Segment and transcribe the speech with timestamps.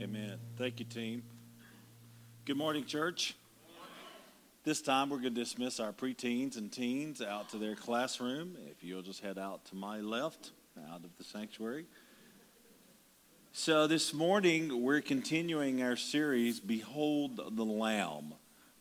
[0.00, 0.38] Amen.
[0.56, 1.22] Thank you, team.
[2.46, 3.34] Good morning, church.
[4.64, 8.56] This time we're going to dismiss our preteens and teens out to their classroom.
[8.70, 10.52] If you'll just head out to my left,
[10.90, 11.84] out of the sanctuary.
[13.52, 18.32] So, this morning we're continuing our series, Behold the Lamb,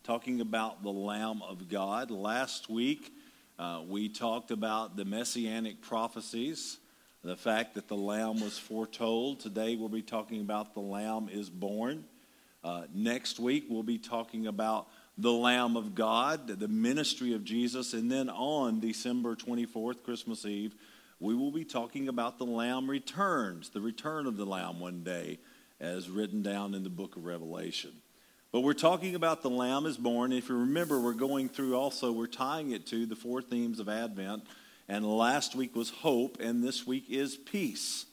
[0.06, 2.12] talking about the Lamb of God.
[2.12, 3.12] Last week
[3.58, 6.78] uh, we talked about the messianic prophecies
[7.24, 9.42] the fact that the Lamb was foretold.
[9.42, 12.06] Today we'll be talking about the Lamb is born.
[12.64, 14.88] Uh, next week we'll be talking about
[15.18, 17.94] the Lamb of God, the ministry of Jesus.
[17.94, 20.74] And then on December 24th, Christmas Eve,
[21.20, 25.40] we will be talking about the Lamb returns, the return of the Lamb one day,
[25.82, 27.92] as written down in the book of Revelation.
[28.54, 30.32] But we're talking about the Lamb is born.
[30.32, 33.90] If you remember, we're going through also, we're tying it to the four themes of
[33.90, 34.44] Advent
[34.90, 38.08] and last week was hope, and this week is peace.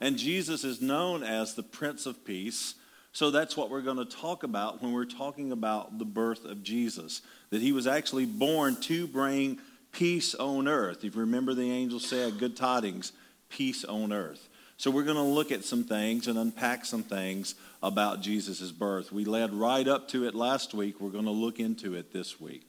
[0.00, 2.76] And Jesus is known as the Prince of Peace.
[3.12, 6.62] So that's what we're going to talk about when we're talking about the birth of
[6.62, 7.20] Jesus.
[7.50, 9.58] That he was actually born to bring
[9.90, 11.04] peace on earth.
[11.04, 13.12] If you remember, the angel said, Good tidings,
[13.48, 14.48] peace on earth.
[14.76, 19.10] So we're going to look at some things and unpack some things about Jesus' birth.
[19.10, 21.00] We led right up to it last week.
[21.00, 22.66] We're going to look into it this week.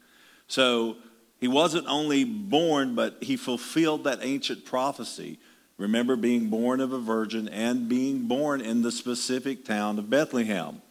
[0.47, 0.97] So
[1.41, 5.39] he wasn't only born, but he fulfilled that ancient prophecy.
[5.79, 10.83] Remember being born of a virgin and being born in the specific town of Bethlehem.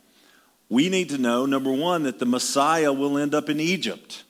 [0.69, 4.25] We need to know, number one, that the Messiah will end up in Egypt.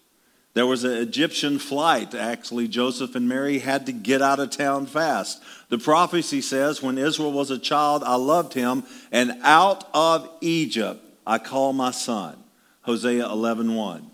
[0.53, 2.15] There was an Egyptian flight.
[2.15, 5.43] Actually, Joseph and Mary had to get out of town fast.
[5.71, 11.03] The prophecy says, When Israel was a child, I loved him, and out of Egypt
[11.27, 12.37] I call my son.
[12.83, 14.10] Hosea 11 1.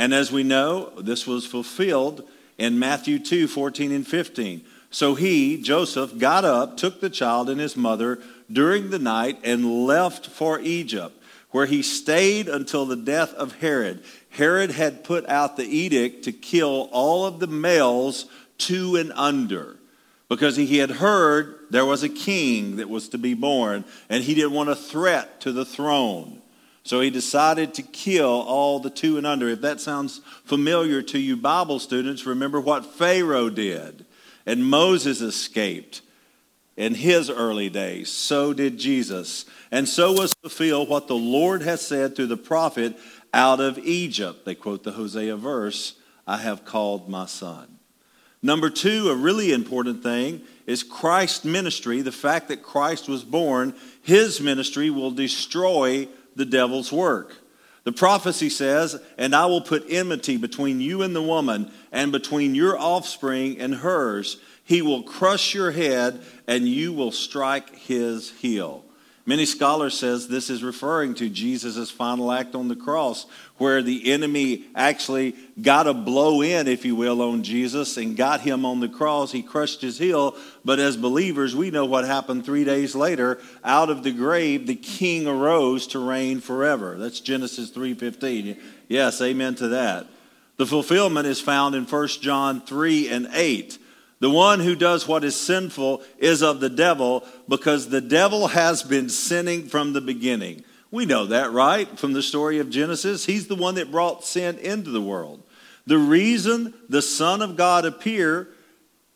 [0.00, 4.62] And as we know, this was fulfilled in Matthew 2 14 and 15.
[4.90, 8.18] So he, Joseph, got up, took the child and his mother
[8.50, 14.02] during the night, and left for Egypt, where he stayed until the death of Herod.
[14.30, 18.24] Herod had put out the edict to kill all of the males
[18.56, 19.76] two and under
[20.30, 24.34] because he had heard there was a king that was to be born, and he
[24.34, 26.40] didn't want a threat to the throne.
[26.82, 29.48] So he decided to kill all the two and under.
[29.48, 34.06] If that sounds familiar to you, Bible students, remember what Pharaoh did.
[34.46, 36.00] And Moses escaped
[36.76, 38.10] in his early days.
[38.10, 39.44] So did Jesus.
[39.70, 42.98] And so was fulfilled what the Lord has said through the prophet
[43.34, 44.44] out of Egypt.
[44.44, 45.96] They quote the Hosea verse
[46.26, 47.78] I have called my son.
[48.42, 52.00] Number two, a really important thing is Christ's ministry.
[52.00, 57.36] The fact that Christ was born, his ministry will destroy the devil's work.
[57.84, 62.54] The prophecy says, And I will put enmity between you and the woman, and between
[62.54, 64.36] your offspring and hers.
[64.64, 68.84] He will crush your head, and you will strike his heel.
[69.26, 73.26] Many scholars says this is referring to Jesus' final act on the cross,
[73.58, 78.40] where the enemy actually got a blow in, if you will, on Jesus and got
[78.40, 79.30] him on the cross.
[79.30, 80.36] He crushed his heel.
[80.64, 83.38] But as believers, we know what happened three days later.
[83.62, 86.96] Out of the grave, the king arose to reign forever.
[86.96, 88.58] That's Genesis 3.15.
[88.88, 90.06] Yes, amen to that.
[90.56, 93.78] The fulfillment is found in 1 John 3 and 8.
[94.20, 98.82] The one who does what is sinful is of the devil because the devil has
[98.82, 100.62] been sinning from the beginning.
[100.90, 101.98] We know that, right?
[101.98, 103.24] From the story of Genesis.
[103.24, 105.42] He's the one that brought sin into the world.
[105.86, 108.48] The reason the Son of God appeared,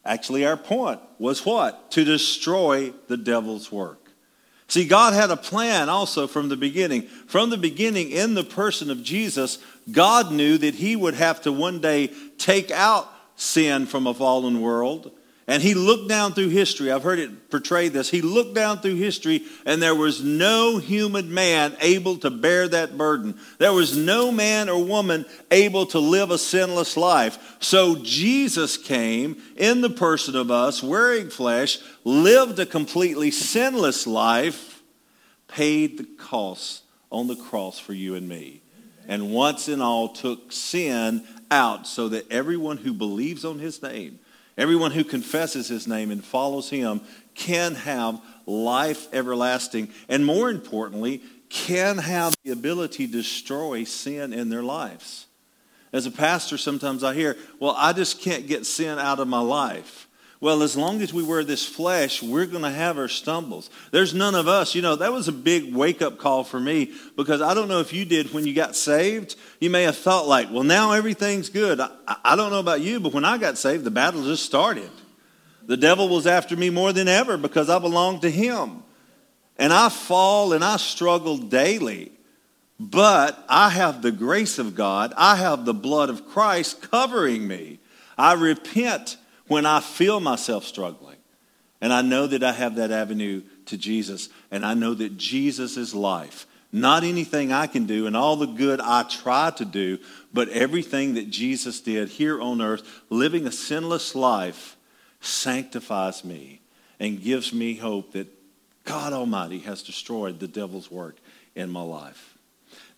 [0.04, 1.90] actually, our point was what?
[1.92, 4.00] To destroy the devil's work.
[4.68, 7.02] See, God had a plan also from the beginning.
[7.02, 9.58] From the beginning, in the person of Jesus,
[9.90, 14.60] God knew that he would have to one day take out sin from a fallen
[14.60, 15.12] world.
[15.46, 16.90] And he looked down through history.
[16.90, 18.08] I've heard it portrayed this.
[18.08, 22.96] He looked down through history, and there was no human man able to bear that
[22.96, 23.38] burden.
[23.58, 27.56] There was no man or woman able to live a sinless life.
[27.60, 34.82] So Jesus came in the person of us, wearing flesh, lived a completely sinless life,
[35.46, 38.62] paid the cost on the cross for you and me,
[39.06, 44.18] and once and all took sin out so that everyone who believes on his name,
[44.56, 47.00] everyone who confesses his name and follows him
[47.34, 49.90] can have life everlasting.
[50.08, 55.26] And more importantly, can have the ability to destroy sin in their lives.
[55.92, 59.40] As a pastor, sometimes I hear, well, I just can't get sin out of my
[59.40, 60.08] life.
[60.44, 63.70] Well, as long as we wear this flesh, we're going to have our stumbles.
[63.92, 64.74] There's none of us.
[64.74, 67.80] You know, that was a big wake up call for me because I don't know
[67.80, 69.36] if you did when you got saved.
[69.58, 71.80] You may have thought, like, well, now everything's good.
[71.80, 71.88] I,
[72.22, 74.90] I don't know about you, but when I got saved, the battle just started.
[75.64, 78.82] The devil was after me more than ever because I belonged to him.
[79.56, 82.12] And I fall and I struggle daily.
[82.78, 85.14] But I have the grace of God.
[85.16, 87.78] I have the blood of Christ covering me.
[88.18, 91.16] I repent when I feel myself struggling.
[91.80, 94.28] And I know that I have that avenue to Jesus.
[94.50, 96.46] And I know that Jesus is life.
[96.72, 99.98] Not anything I can do and all the good I try to do,
[100.32, 104.76] but everything that Jesus did here on earth, living a sinless life,
[105.20, 106.60] sanctifies me
[106.98, 108.28] and gives me hope that
[108.84, 111.16] God Almighty has destroyed the devil's work
[111.54, 112.36] in my life.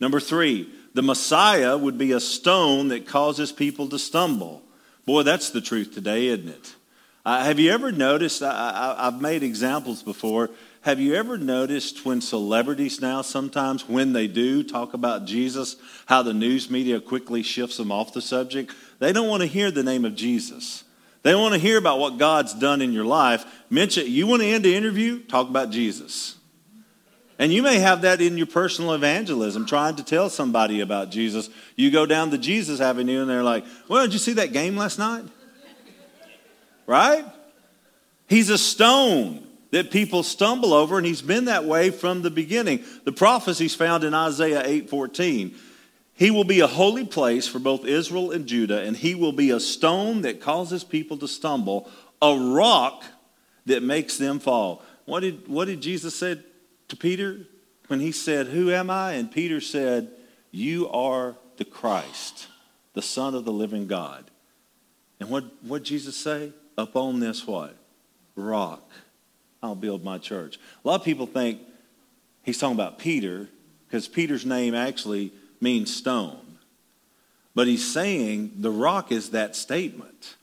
[0.00, 4.62] Number three, the Messiah would be a stone that causes people to stumble.
[5.06, 6.74] Boy, that's the truth today, isn't it?
[7.24, 8.42] Uh, have you ever noticed?
[8.42, 10.50] I, have made examples before.
[10.82, 15.76] Have you ever noticed when celebrities now sometimes, when they do talk about Jesus,
[16.06, 18.72] how the news media quickly shifts them off the subject?
[18.98, 20.84] They don't want to hear the name of Jesus.
[21.22, 23.44] They want to hear about what God's done in your life.
[23.70, 25.20] Mention, you want to end the interview?
[25.24, 26.35] Talk about Jesus.
[27.38, 31.50] And you may have that in your personal evangelism, trying to tell somebody about Jesus.
[31.74, 34.76] You go down the Jesus Avenue and they're like, Well, did you see that game
[34.76, 35.24] last night?
[36.86, 37.24] Right?
[38.28, 42.84] He's a stone that people stumble over, and he's been that way from the beginning.
[43.04, 45.54] The prophecies found in Isaiah 8:14.
[46.14, 49.50] He will be a holy place for both Israel and Judah, and he will be
[49.50, 51.90] a stone that causes people to stumble,
[52.22, 53.04] a rock
[53.66, 54.82] that makes them fall.
[55.04, 56.38] What did, what did Jesus say
[56.88, 57.46] to Peter
[57.88, 59.12] when he said, Who am I?
[59.12, 60.10] And Peter said,
[60.50, 62.48] You are the Christ,
[62.94, 64.30] the Son of the living God.
[65.20, 66.52] And what what Jesus say?
[66.78, 67.76] Upon this what?
[68.34, 68.90] Rock.
[69.62, 70.58] I'll build my church.
[70.84, 71.60] A lot of people think
[72.42, 73.48] he's talking about Peter
[73.86, 76.58] because Peter's name actually means stone.
[77.54, 80.36] But he's saying the rock is that statement.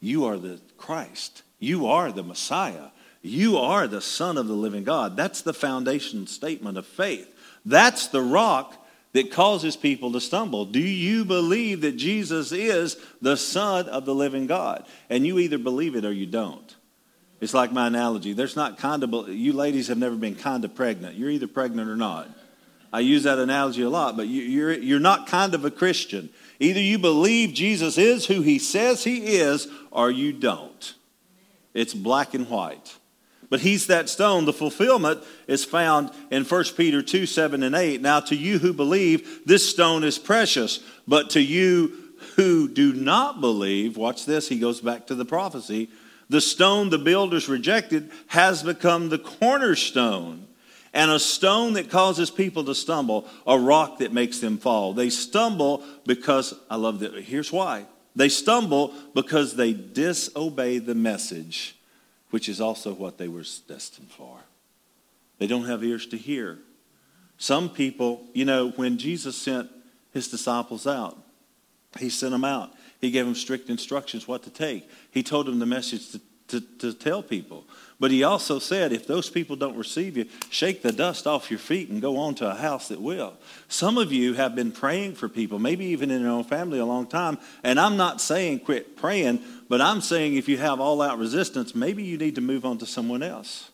[0.00, 1.42] You are the Christ.
[1.58, 2.88] You are the Messiah.
[3.22, 5.16] You are the Son of the living God.
[5.16, 7.34] That's the foundation statement of faith.
[7.64, 8.74] That's the rock
[9.12, 10.64] that causes people to stumble.
[10.64, 14.86] Do you believe that Jesus is the Son of the living God?
[15.10, 16.76] And you either believe it or you don't.
[17.40, 18.32] It's like my analogy.
[18.32, 21.16] There's not kind of, you ladies have never been kind of pregnant.
[21.16, 22.28] You're either pregnant or not.
[22.92, 26.30] I use that analogy a lot, but you, are you're not kind of a Christian.
[26.58, 30.94] Either you believe Jesus is who he says he is, or you don't.
[31.74, 32.96] It's black and white.
[33.50, 34.44] But he's that stone.
[34.44, 38.00] The fulfillment is found in 1 Peter 2 7 and 8.
[38.00, 40.80] Now, to you who believe, this stone is precious.
[41.06, 41.92] But to you
[42.36, 45.88] who do not believe, watch this, he goes back to the prophecy.
[46.28, 50.46] The stone the builders rejected has become the cornerstone
[50.92, 54.92] and a stone that causes people to stumble, a rock that makes them fall.
[54.92, 57.14] They stumble because, I love that.
[57.14, 57.86] Here's why.
[58.16, 61.77] They stumble because they disobey the message
[62.30, 64.38] which is also what they were destined for.
[65.38, 66.58] They don't have ears to hear.
[67.38, 69.70] Some people, you know, when Jesus sent
[70.12, 71.16] his disciples out,
[71.98, 72.72] he sent them out.
[73.00, 74.88] He gave them strict instructions what to take.
[75.10, 77.64] He told them the message to, to, to tell people.
[78.00, 81.58] But he also said, if those people don't receive you, shake the dust off your
[81.58, 83.34] feet and go on to a house that will.
[83.68, 86.84] Some of you have been praying for people, maybe even in your own family, a
[86.84, 87.38] long time.
[87.64, 91.74] And I'm not saying quit praying, but I'm saying if you have all out resistance,
[91.74, 93.70] maybe you need to move on to someone else.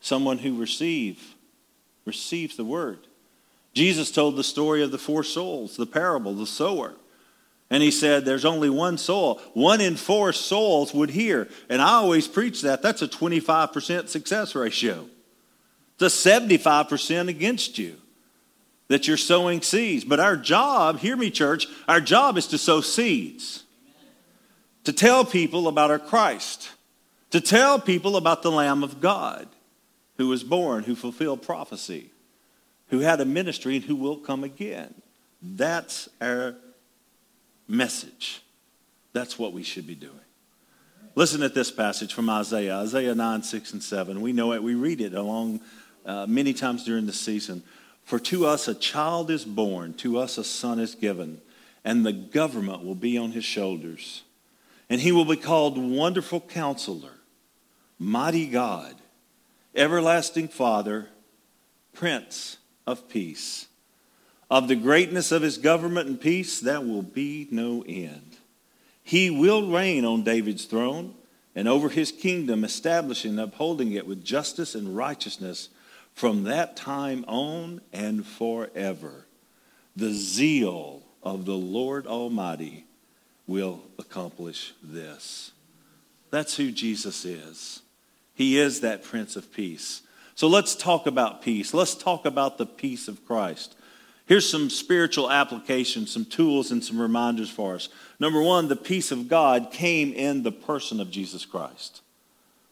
[0.00, 1.36] Someone who receive,
[2.04, 3.06] receives the word.
[3.72, 6.94] Jesus told the story of the four souls, the parable, the sower.
[7.72, 9.40] And he said, There's only one soul.
[9.54, 11.48] One in four souls would hear.
[11.70, 12.82] And I always preach that.
[12.82, 15.08] That's a 25% success ratio.
[15.98, 17.96] It's a 75% against you
[18.88, 20.04] that you're sowing seeds.
[20.04, 23.64] But our job, hear me, church, our job is to sow seeds
[24.84, 26.72] to tell people about our Christ,
[27.30, 29.48] to tell people about the Lamb of God
[30.18, 32.10] who was born, who fulfilled prophecy,
[32.88, 34.92] who had a ministry, and who will come again.
[35.40, 36.56] That's our
[37.68, 38.42] message.
[39.12, 40.14] That's what we should be doing.
[41.14, 44.20] Listen at this passage from Isaiah, Isaiah 9, 6, and 7.
[44.20, 45.60] We know it, we read it along
[46.06, 47.62] uh, many times during the season.
[48.04, 51.40] For to us a child is born, to us a son is given,
[51.84, 54.22] and the government will be on his shoulders
[54.92, 57.14] and he will be called Wonderful Counselor,
[57.98, 58.94] Mighty God,
[59.74, 61.08] Everlasting Father,
[61.94, 63.68] Prince of Peace.
[64.52, 68.36] Of the greatness of his government and peace, there will be no end.
[69.02, 71.14] He will reign on David's throne
[71.54, 75.70] and over his kingdom, establishing and upholding it with justice and righteousness
[76.12, 79.26] from that time on and forever.
[79.96, 82.84] The zeal of the Lord Almighty
[83.46, 85.52] will accomplish this.
[86.30, 87.80] That's who Jesus is.
[88.34, 90.02] He is that Prince of Peace.
[90.34, 91.72] So let's talk about peace.
[91.72, 93.76] Let's talk about the peace of Christ.
[94.26, 97.88] Here's some spiritual applications, some tools, and some reminders for us.
[98.20, 102.02] Number one, the peace of God came in the person of Jesus Christ.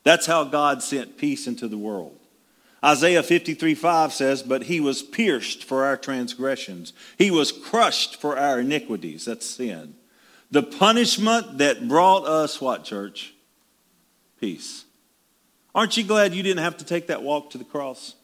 [0.04, 2.16] That's how God sent peace into the world.
[2.82, 8.38] Isaiah 53 5 says, But he was pierced for our transgressions, he was crushed for
[8.38, 9.24] our iniquities.
[9.24, 9.94] That's sin.
[10.50, 13.34] The punishment that brought us, what, church?
[14.40, 14.84] Peace.
[15.74, 18.16] Aren't you glad you didn't have to take that walk to the cross?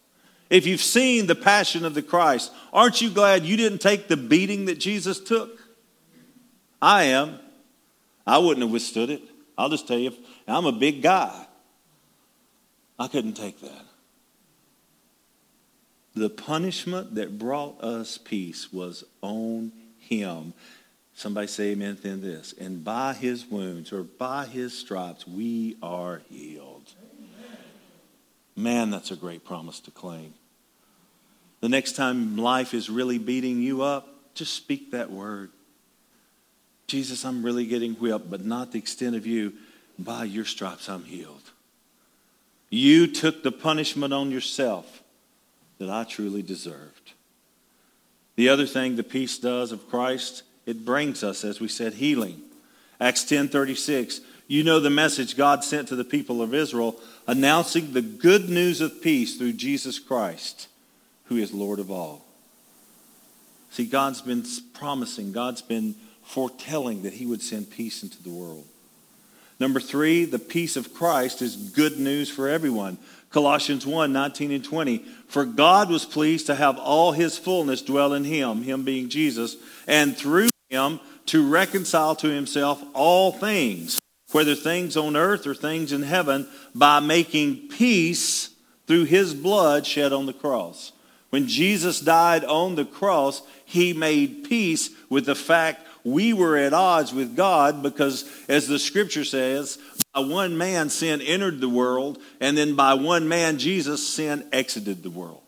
[0.48, 4.16] If you've seen the passion of the Christ, aren't you glad you didn't take the
[4.16, 5.58] beating that Jesus took?
[6.80, 7.40] I am.
[8.26, 9.22] I wouldn't have withstood it.
[9.58, 10.12] I'll just tell you,
[10.46, 11.46] I'm a big guy.
[12.98, 13.84] I couldn't take that.
[16.14, 20.54] The punishment that brought us peace was on him.
[21.14, 22.54] Somebody say amen to this.
[22.58, 26.45] And by his wounds or by his stripes, we are healed.
[28.56, 30.32] Man, that's a great promise to claim.
[31.60, 35.50] The next time life is really beating you up, just speak that word.
[36.86, 39.52] Jesus, I'm really getting whipped, but not the extent of you.
[39.98, 41.50] By your stripes, I'm healed.
[42.70, 45.02] You took the punishment on yourself
[45.78, 47.12] that I truly deserved.
[48.36, 52.42] The other thing the peace does of Christ, it brings us, as we said, healing.
[53.00, 54.20] Acts 10:36.
[54.48, 58.80] You know the message God sent to the people of Israel announcing the good news
[58.80, 60.68] of peace through Jesus Christ,
[61.24, 62.24] who is Lord of all.
[63.70, 68.66] See, God's been promising, God's been foretelling that he would send peace into the world.
[69.58, 72.98] Number three, the peace of Christ is good news for everyone.
[73.30, 74.98] Colossians 1 19 and 20.
[75.28, 79.56] For God was pleased to have all his fullness dwell in him, him being Jesus,
[79.88, 83.98] and through him to reconcile to himself all things
[84.32, 88.50] whether things on earth or things in heaven, by making peace
[88.86, 90.92] through his blood shed on the cross.
[91.30, 96.72] When Jesus died on the cross, he made peace with the fact we were at
[96.72, 99.78] odds with God because, as the scripture says,
[100.14, 105.02] by one man sin entered the world, and then by one man, Jesus, sin exited
[105.02, 105.42] the world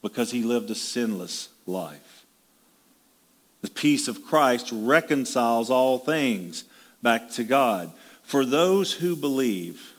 [0.00, 2.24] because he lived a sinless life.
[3.62, 6.64] The peace of Christ reconciles all things
[7.02, 7.92] back to God.
[8.22, 9.94] For those who believe,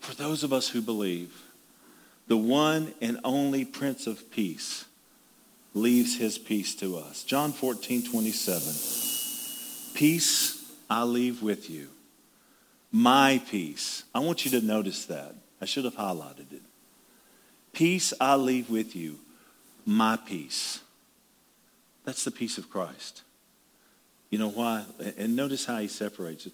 [0.00, 1.42] for those of us who believe,
[2.26, 4.84] the one and only Prince of Peace
[5.74, 7.24] leaves his peace to us.
[7.24, 9.94] John 14, 27.
[9.94, 11.88] Peace I leave with you.
[12.92, 14.04] My peace.
[14.14, 15.34] I want you to notice that.
[15.60, 16.62] I should have highlighted it.
[17.72, 19.18] Peace I leave with you.
[19.84, 20.80] My peace.
[22.04, 23.22] That's the peace of Christ.
[24.30, 24.84] You know why?
[25.16, 26.52] And notice how he separates it.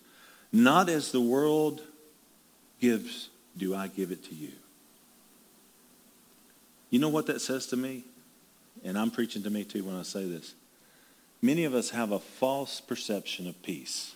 [0.52, 1.82] Not as the world
[2.80, 4.52] gives, do I give it to you.
[6.90, 8.04] You know what that says to me?
[8.84, 10.54] And I'm preaching to me too when I say this.
[11.42, 14.14] Many of us have a false perception of peace.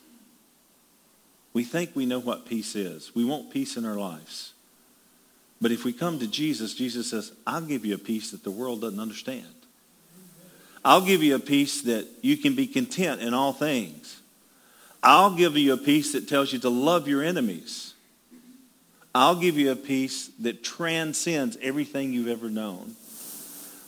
[1.53, 3.15] We think we know what peace is.
[3.15, 4.53] We want peace in our lives.
[5.61, 8.51] But if we come to Jesus, Jesus says, I'll give you a peace that the
[8.51, 9.47] world doesn't understand.
[10.89, 14.23] I'll give you a peace that you can be content in all things.
[15.03, 17.93] I'll give you a peace that tells you to love your enemies.
[19.15, 22.97] I'll give you a peace that transcends everything you've ever known.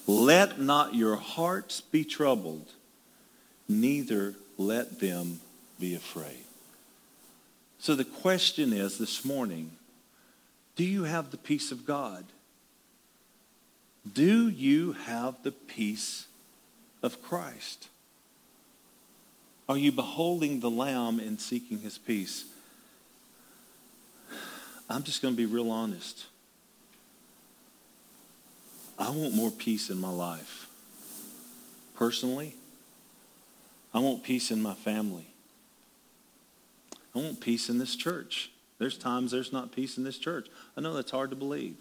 [0.06, 2.70] Let not your hearts be troubled,
[3.66, 5.40] neither let them
[5.78, 6.44] be afraid.
[7.78, 9.70] So the question is this morning
[10.76, 12.26] do you have the peace of God?
[14.12, 16.26] Do you have the peace
[17.02, 17.88] of Christ?
[19.68, 22.44] Are you beholding the Lamb and seeking his peace?
[24.88, 26.26] I'm just going to be real honest.
[28.98, 30.68] I want more peace in my life.
[31.94, 32.56] Personally,
[33.94, 35.26] I want peace in my family.
[37.14, 38.50] I want peace in this church.
[38.78, 40.48] There's times there's not peace in this church.
[40.76, 41.76] I know that's hard to believe.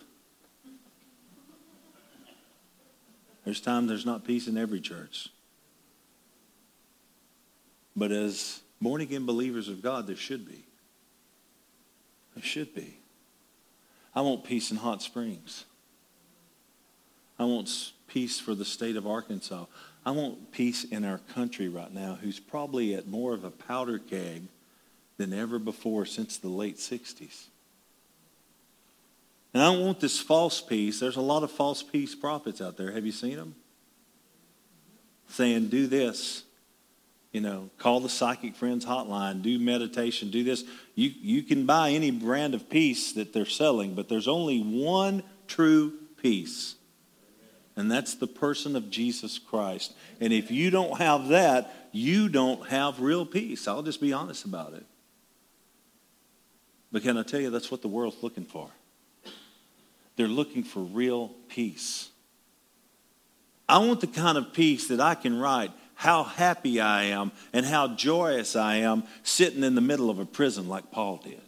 [3.49, 5.27] There's times there's not peace in every church.
[7.95, 10.65] But as born again believers of God, there should be.
[12.35, 12.99] There should be.
[14.13, 15.65] I want peace in Hot Springs.
[17.39, 19.65] I want peace for the state of Arkansas.
[20.05, 23.97] I want peace in our country right now, who's probably at more of a powder
[23.97, 24.43] keg
[25.17, 27.47] than ever before since the late 60s.
[29.53, 30.99] And I don't want this false peace.
[30.99, 32.91] There's a lot of false peace prophets out there.
[32.91, 33.55] Have you seen them?
[35.29, 36.43] Saying, do this,
[37.31, 40.63] you know, call the Psychic Friends hotline, do meditation, do this.
[40.95, 45.23] You, you can buy any brand of peace that they're selling, but there's only one
[45.47, 46.75] true peace.
[47.75, 49.93] And that's the person of Jesus Christ.
[50.19, 53.67] And if you don't have that, you don't have real peace.
[53.67, 54.85] I'll just be honest about it.
[56.91, 58.69] But can I tell you, that's what the world's looking for.
[60.19, 62.09] They're looking for real peace.
[63.69, 67.65] I want the kind of peace that I can write how happy I am and
[67.65, 71.39] how joyous I am sitting in the middle of a prison like Paul did.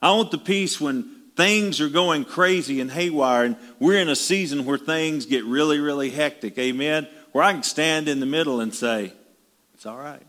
[0.00, 1.04] I want the peace when
[1.36, 5.80] things are going crazy and haywire and we're in a season where things get really,
[5.80, 6.56] really hectic.
[6.58, 7.06] Amen.
[7.32, 9.12] Where I can stand in the middle and say,
[9.74, 10.26] it's all right.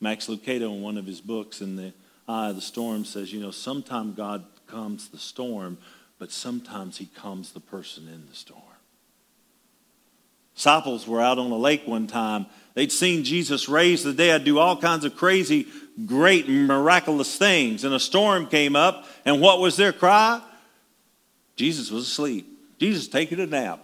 [0.00, 1.92] Max Lucado, in one of his books, in the
[2.30, 5.78] Eye of the Storm, says, you know, sometimes God comes the storm,
[6.18, 8.62] but sometimes he comes the person in the storm.
[10.54, 12.46] Disciples were out on a lake one time.
[12.74, 15.66] They'd seen Jesus raise the dead, do all kinds of crazy,
[16.06, 17.82] great, miraculous things.
[17.82, 20.40] And a storm came up, and what was their cry?
[21.56, 22.46] Jesus was asleep.
[22.78, 23.80] Jesus taking a nap.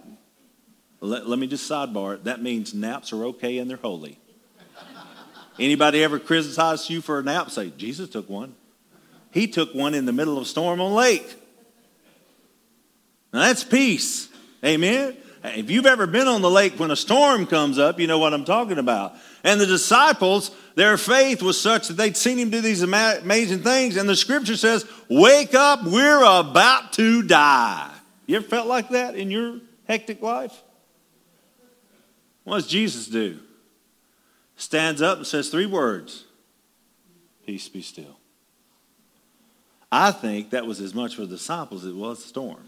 [1.01, 2.23] Let, let me just sidebar it.
[2.23, 4.19] That means naps are okay and they're holy.
[5.59, 7.49] Anybody ever criticized you for a nap?
[7.49, 8.55] Say, Jesus took one.
[9.31, 11.35] He took one in the middle of a storm on lake.
[13.33, 14.29] Now that's peace.
[14.63, 15.17] Amen.
[15.43, 18.33] If you've ever been on the lake when a storm comes up, you know what
[18.33, 19.15] I'm talking about.
[19.43, 23.97] And the disciples, their faith was such that they'd seen him do these amazing things.
[23.97, 27.91] And the scripture says, Wake up, we're about to die.
[28.25, 30.63] You ever felt like that in your hectic life?
[32.43, 33.39] What does Jesus do?
[34.57, 36.25] Stands up and says three words
[37.45, 38.17] Peace be still.
[39.89, 42.67] I think that was as much for the disciples as it was the storm.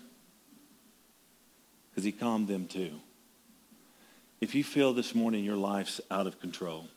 [1.89, 2.91] Because he calmed them too.
[4.39, 6.87] If you feel this morning your life's out of control,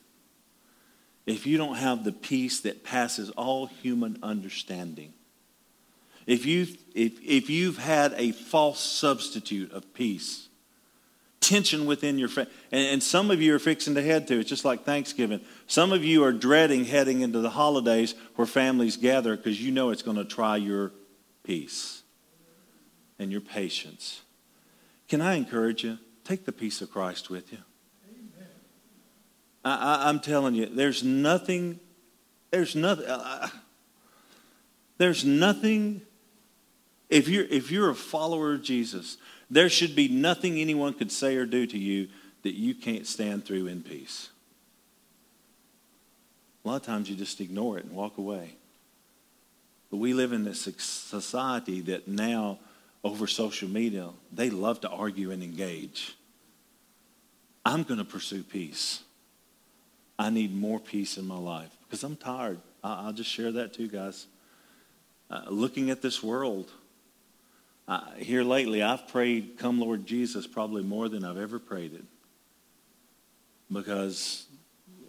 [1.27, 5.13] if you don't have the peace that passes all human understanding,
[6.27, 10.49] if, you, if, if you've had a false substitute of peace,
[11.53, 12.51] tension within your family.
[12.71, 14.41] And, and, some of you are fixing to head to.
[14.41, 15.41] It's just like Thanksgiving.
[15.67, 19.91] Some of you are dreading heading into the holidays where families gather because you know
[19.91, 20.93] it's going to try your
[21.45, 22.03] peace
[23.19, 24.23] and your patience.
[25.09, 25.99] Can I encourage you?
[26.25, 27.59] Take the peace of Christ with you.
[29.65, 31.79] I, am telling you, there's nothing,
[32.51, 33.49] there's nothing, uh,
[34.99, 36.03] there's nothing,
[37.13, 39.19] if you're, if you're a follower of Jesus,
[39.51, 42.09] there should be nothing anyone could say or do to you
[42.43, 44.31] that you can't stand through in peace.
[46.65, 48.57] A lot of times you just ignore it and walk away.
[49.91, 52.59] But we live in this society that now,
[53.05, 56.17] over social media, they love to argue and engage.
[57.67, 59.03] I'm going to pursue peace.
[60.19, 62.59] I need more peace in my life because I'm tired.
[62.83, 64.27] I'll just share that too, guys.
[65.31, 66.71] Uh, looking at this world,
[67.89, 72.05] uh, here lately, I've prayed, Come Lord Jesus, probably more than I've ever prayed it.
[73.71, 74.47] Because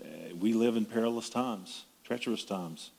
[0.01, 2.91] uh, we live in perilous times, treacherous times.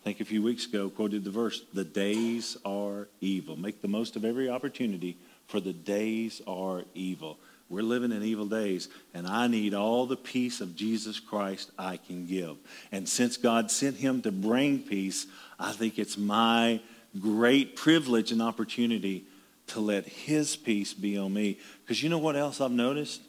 [0.00, 3.56] I think a few weeks ago quoted the verse, the days are evil.
[3.56, 7.38] Make the most of every opportunity, for the days are evil.
[7.68, 11.98] We're living in evil days, and I need all the peace of Jesus Christ I
[11.98, 12.56] can give.
[12.90, 15.26] And since God sent him to bring peace,
[15.58, 16.80] I think it's my
[17.18, 19.24] great privilege and opportunity
[19.68, 21.58] to let his peace be on me.
[21.82, 23.22] Because you know what else I've noticed?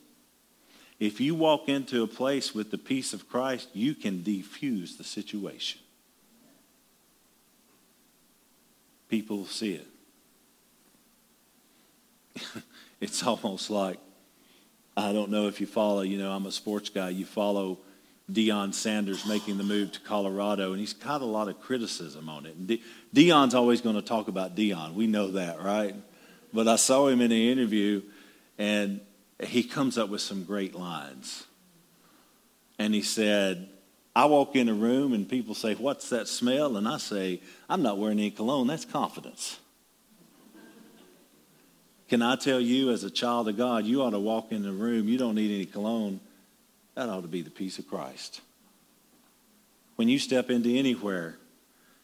[1.00, 5.04] If you walk into a place with the peace of Christ, you can defuse the
[5.04, 5.82] situation.
[9.10, 9.88] People see it.
[13.02, 13.98] it's almost like,
[14.96, 17.10] I don't know if you follow, you know, I'm a sports guy.
[17.10, 17.80] You follow
[18.32, 22.46] Deion Sanders making the move to Colorado, and he's got a lot of criticism on
[22.46, 22.68] it.
[22.68, 22.82] De-
[23.14, 24.94] Deion's always going to talk about Deion.
[24.94, 25.96] We know that, right?
[26.54, 28.02] But I saw him in an interview,
[28.58, 29.02] and
[29.40, 31.46] he comes up with some great lines.
[32.78, 33.70] And he said,
[34.16, 36.78] I walk in a room and people say, What's that smell?
[36.78, 38.68] And I say, I'm not wearing any cologne.
[38.68, 39.60] That's confidence.
[42.10, 44.72] Can I tell you, as a child of God, you ought to walk in the
[44.74, 46.20] room, you don't need any cologne.
[46.96, 48.42] That ought to be the peace of Christ.
[49.96, 51.38] When you step into anywhere,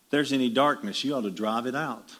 [0.10, 2.16] there's any darkness, you ought to drive it out.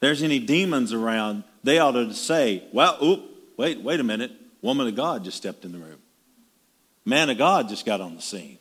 [0.00, 3.24] There's any demons around, they ought to say, well, oop,
[3.56, 4.32] wait, wait a minute.
[4.60, 5.98] Woman of God just stepped in the room.
[7.04, 8.58] Man of God just got on the scene.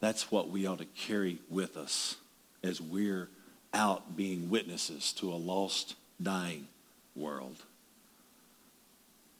[0.00, 2.16] That's what we ought to carry with us
[2.62, 3.28] as we're
[3.74, 6.68] out being witnesses to a lost, dying
[7.14, 7.56] world.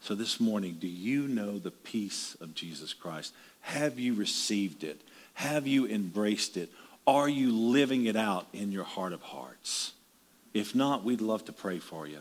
[0.01, 3.35] So this morning, do you know the peace of Jesus Christ?
[3.61, 5.01] Have you received it?
[5.35, 6.71] Have you embraced it?
[7.07, 9.93] Are you living it out in your heart of hearts?
[10.55, 12.21] If not, we'd love to pray for you.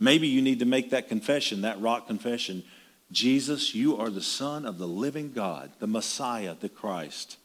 [0.00, 2.64] Maybe you need to make that confession, that rock confession.
[3.12, 7.38] Jesus, you are the Son of the living God, the Messiah, the Christ.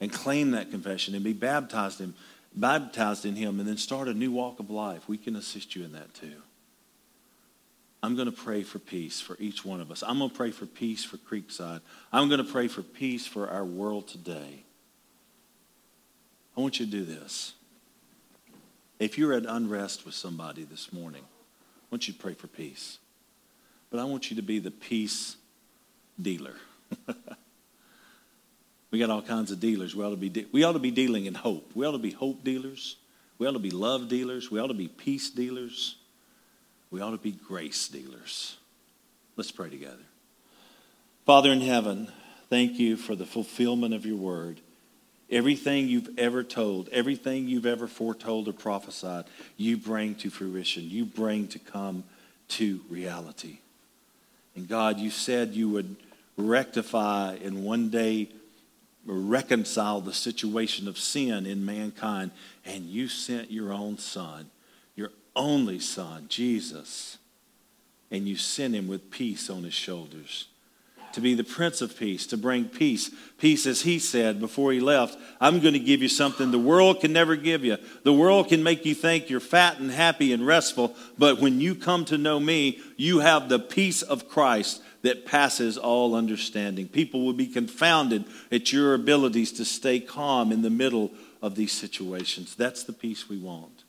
[0.00, 2.14] And claim that confession and be baptized in,
[2.54, 5.08] baptized in Him and then start a new walk of life.
[5.08, 6.42] We can assist you in that too.
[8.02, 10.02] I'm going to pray for peace for each one of us.
[10.06, 11.80] I'm going to pray for peace for Creekside.
[12.12, 14.64] I'm going to pray for peace for our world today.
[16.56, 17.52] I want you to do this.
[18.98, 22.98] If you're at unrest with somebody this morning, I want you to pray for peace.
[23.90, 25.36] But I want you to be the peace
[26.20, 26.54] dealer.
[28.90, 29.94] we got all kinds of dealers.
[29.94, 31.70] We ought, to be de- we ought to be dealing in hope.
[31.74, 32.96] We ought to be hope dealers.
[33.38, 34.50] We ought to be love dealers.
[34.50, 35.96] We ought to be peace dealers.
[36.90, 38.56] We ought to be grace dealers.
[39.36, 39.96] Let's pray together.
[41.24, 42.10] Father in heaven,
[42.48, 44.60] thank you for the fulfillment of your word.
[45.30, 49.26] Everything you've ever told, everything you've ever foretold or prophesied,
[49.56, 50.90] you bring to fruition.
[50.90, 52.02] You bring to come
[52.48, 53.58] to reality.
[54.56, 55.94] And God, you said you would
[56.36, 58.30] rectify and one day
[59.06, 62.32] reconcile the situation of sin in mankind,
[62.64, 64.50] and you sent your own son
[65.34, 67.18] only Son, Jesus,
[68.10, 70.46] and you sent him with peace on his shoulders
[71.12, 73.10] to be the Prince of Peace, to bring peace.
[73.38, 77.00] Peace, as he said before he left, I'm going to give you something the world
[77.00, 77.78] can never give you.
[78.04, 81.74] The world can make you think you're fat and happy and restful, but when you
[81.74, 86.86] come to know me, you have the peace of Christ that passes all understanding.
[86.86, 91.10] People will be confounded at your abilities to stay calm in the middle
[91.42, 92.54] of these situations.
[92.54, 93.79] That's the peace we want.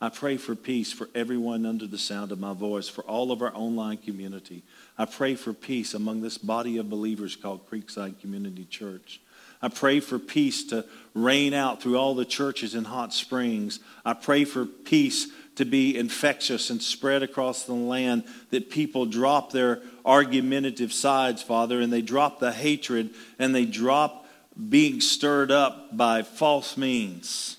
[0.00, 3.40] I pray for peace for everyone under the sound of my voice, for all of
[3.40, 4.62] our online community.
[4.98, 9.20] I pray for peace among this body of believers called Creekside Community Church.
[9.62, 13.80] I pray for peace to reign out through all the churches in Hot Springs.
[14.04, 19.52] I pray for peace to be infectious and spread across the land, that people drop
[19.52, 24.26] their argumentative sides, Father, and they drop the hatred and they drop
[24.68, 27.56] being stirred up by false means.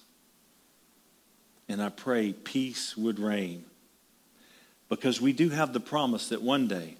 [1.67, 3.65] And I pray peace would reign.
[4.87, 6.97] Because we do have the promise that one day,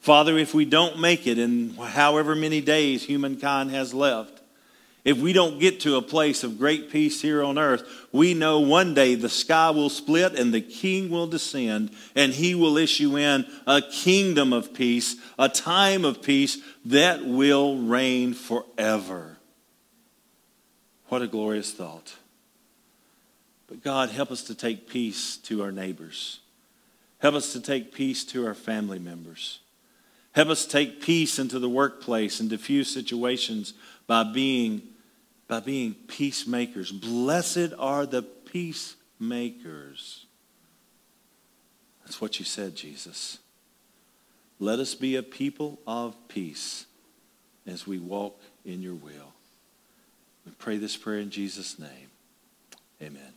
[0.00, 4.42] Father, if we don't make it in however many days humankind has left,
[5.04, 8.60] if we don't get to a place of great peace here on earth, we know
[8.60, 13.16] one day the sky will split and the king will descend and he will issue
[13.16, 19.38] in a kingdom of peace, a time of peace that will reign forever.
[21.08, 22.14] What a glorious thought.
[23.72, 26.40] But God, help us to take peace to our neighbors.
[27.20, 29.60] Help us to take peace to our family members.
[30.32, 33.72] Help us take peace into the workplace and diffuse situations
[34.06, 34.82] by being,
[35.48, 36.92] by being peacemakers.
[36.92, 40.26] Blessed are the peacemakers.
[42.04, 43.38] That's what you said, Jesus.
[44.60, 46.84] Let us be a people of peace
[47.66, 49.32] as we walk in your will.
[50.44, 52.10] We pray this prayer in Jesus' name.
[53.00, 53.31] Amen.